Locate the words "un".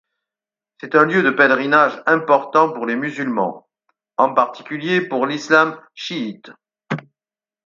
0.95-1.05